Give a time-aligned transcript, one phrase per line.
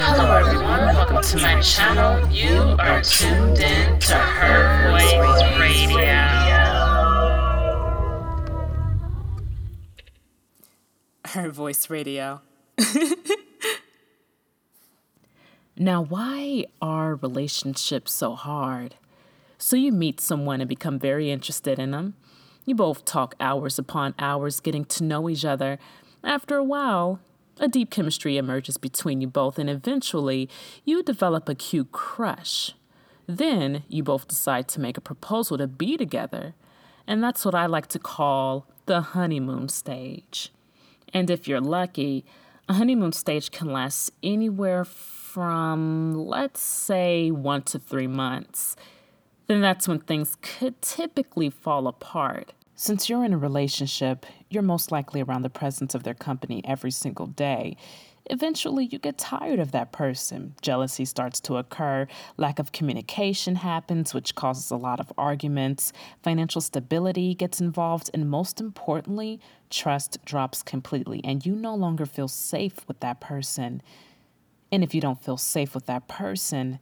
[0.00, 0.94] Hello, everyone.
[0.94, 2.30] Welcome to my channel.
[2.30, 6.14] You are tuned in to Her Voice Radio.
[11.24, 12.42] Her Voice Radio.
[15.76, 18.94] now, why are relationships so hard?
[19.58, 22.14] So, you meet someone and become very interested in them.
[22.64, 25.80] You both talk hours upon hours getting to know each other.
[26.22, 27.18] After a while,
[27.60, 30.48] a deep chemistry emerges between you both, and eventually,
[30.84, 32.72] you develop a cute crush.
[33.26, 36.54] Then, you both decide to make a proposal to be together.
[37.06, 40.52] And that's what I like to call the honeymoon stage.
[41.12, 42.24] And if you're lucky,
[42.68, 48.76] a honeymoon stage can last anywhere from, let's say, one to three months.
[49.46, 52.52] Then that's when things could typically fall apart.
[52.74, 56.90] Since you're in a relationship, you're most likely around the presence of their company every
[56.90, 57.76] single day.
[58.30, 60.54] Eventually, you get tired of that person.
[60.60, 62.06] Jealousy starts to occur.
[62.36, 65.92] Lack of communication happens, which causes a lot of arguments.
[66.22, 68.10] Financial stability gets involved.
[68.12, 69.40] And most importantly,
[69.70, 71.22] trust drops completely.
[71.24, 73.82] And you no longer feel safe with that person.
[74.70, 76.80] And if you don't feel safe with that person,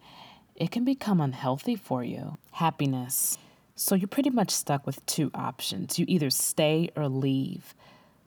[0.56, 2.36] it can become unhealthy for you.
[2.53, 3.39] Happiness.
[3.79, 5.99] So you're pretty much stuck with two options.
[5.99, 7.75] You either stay or leave,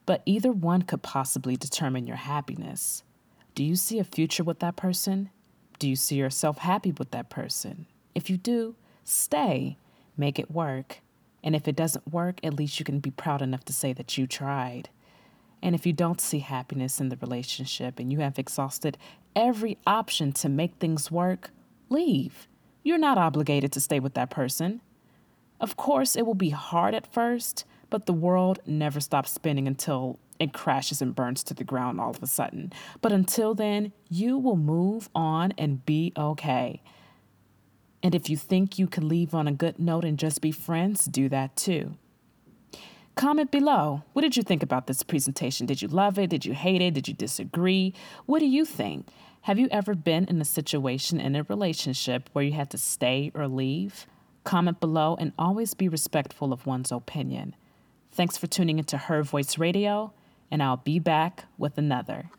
[0.06, 3.02] but either one could possibly determine your happiness.
[3.56, 5.32] Do you see a future with that person?
[5.80, 7.88] Do you see yourself happy with that person?
[8.14, 9.78] If you do, stay,
[10.16, 11.00] make it work.
[11.44, 14.20] And if it doesn't work, at least you can be proud enough to say that
[14.20, 14.90] you tried.
[15.64, 19.00] And if you don't see happiness in the relationship and you have exhausted
[19.36, 21.50] every option to make things work,
[21.90, 22.48] leave.
[22.84, 24.82] You're not obligated to stay with that person.
[25.60, 30.20] Of course, it will be hard at first, but the world never stops spinning until
[30.40, 32.72] it crashes and burns to the ground all of a sudden.
[33.02, 36.82] But until then, you will move on and be okay.
[38.02, 41.06] And if you think you can leave on a good note and just be friends,
[41.06, 41.96] do that too.
[43.16, 44.04] Comment below.
[44.14, 45.66] What did you think about this presentation?
[45.66, 46.30] Did you love it?
[46.30, 46.94] Did you hate it?
[46.94, 47.94] Did you disagree?
[48.26, 49.08] What do you think?
[49.42, 53.30] Have you ever been in a situation in a relationship where you had to stay
[53.36, 54.08] or leave?
[54.50, 57.56] Comment below and always be respectful of one's opinion.
[58.12, 60.12] Thanks for tuning into Her Voice Radio,
[60.50, 62.32] and I'll be back with another.